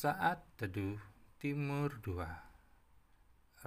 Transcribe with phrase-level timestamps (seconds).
[0.00, 0.96] Saat Teduh
[1.36, 2.24] Timur 2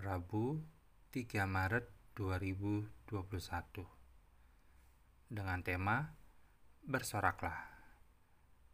[0.02, 0.66] Rabu
[1.14, 1.86] 3 Maret
[2.18, 2.90] 2021
[5.30, 6.10] Dengan tema
[6.90, 7.70] Bersoraklah.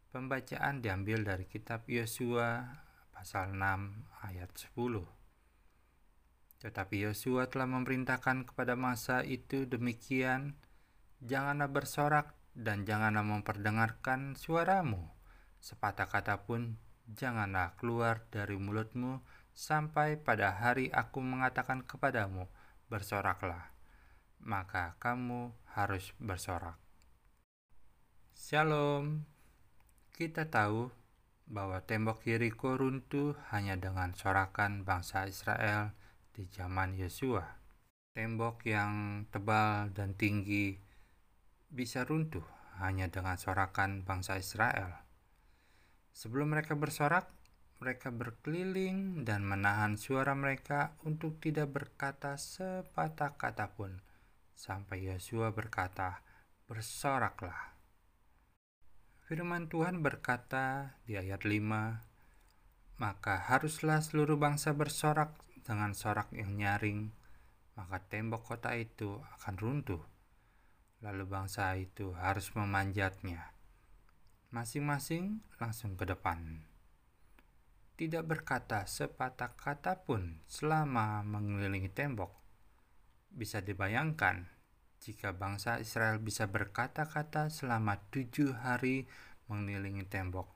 [0.08, 2.64] Pembacaan diambil dari kitab Yosua
[3.12, 3.60] pasal 6
[4.24, 10.56] ayat 10 Tetapi Yosua telah memerintahkan kepada masa itu demikian
[11.20, 15.12] Janganlah bersorak dan janganlah memperdengarkan suaramu
[15.60, 22.46] sepatah kata pun janganlah keluar dari mulutmu sampai pada hari aku mengatakan kepadamu,
[22.86, 23.74] bersoraklah,
[24.42, 26.78] maka kamu harus bersorak.
[28.34, 29.26] Shalom,
[30.14, 30.90] kita tahu
[31.50, 35.92] bahwa tembok Yeriko runtuh hanya dengan sorakan bangsa Israel
[36.30, 37.58] di zaman Yosua.
[38.14, 40.78] Tembok yang tebal dan tinggi
[41.70, 42.42] bisa runtuh
[42.78, 45.09] hanya dengan sorakan bangsa Israel.
[46.10, 47.30] Sebelum mereka bersorak,
[47.80, 54.04] mereka berkeliling dan menahan suara mereka untuk tidak berkata sepatah kata pun,
[54.52, 56.20] sampai Yosua berkata,
[56.68, 57.72] "Bersoraklah."
[59.24, 62.04] Firman Tuhan berkata di ayat 5,
[63.00, 67.08] "Maka haruslah seluruh bangsa bersorak dengan sorak yang nyaring,
[67.80, 70.02] maka tembok kota itu akan runtuh.
[71.00, 73.59] Lalu bangsa itu harus memanjatnya."
[74.50, 76.66] Masing-masing langsung ke depan.
[77.94, 82.34] Tidak berkata sepatah kata pun selama mengelilingi tembok.
[83.30, 84.50] Bisa dibayangkan
[84.98, 89.06] jika bangsa Israel bisa berkata-kata selama tujuh hari
[89.46, 90.50] mengelilingi tembok.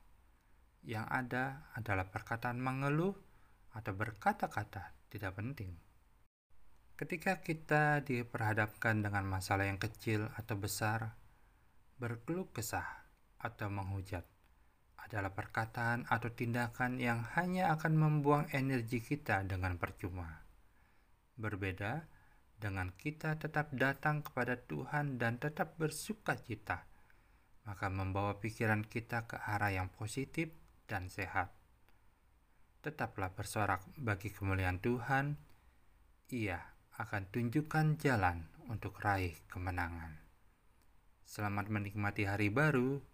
[0.82, 1.44] Yang ada
[1.78, 3.14] adalah perkataan mengeluh
[3.78, 5.70] atau berkata-kata tidak penting.
[6.98, 11.14] Ketika kita diperhadapkan dengan masalah yang kecil atau besar,
[12.02, 13.03] berkeluh kesah
[13.44, 14.24] atau menghujat
[15.04, 20.40] adalah perkataan atau tindakan yang hanya akan membuang energi kita dengan percuma.
[21.36, 22.08] Berbeda
[22.56, 26.88] dengan kita tetap datang kepada Tuhan dan tetap bersuka cita,
[27.68, 30.48] maka membawa pikiran kita ke arah yang positif
[30.88, 31.52] dan sehat.
[32.80, 35.36] Tetaplah bersorak bagi kemuliaan Tuhan,
[36.32, 36.64] ia
[36.96, 40.16] akan tunjukkan jalan untuk raih kemenangan.
[41.24, 43.13] Selamat menikmati hari baru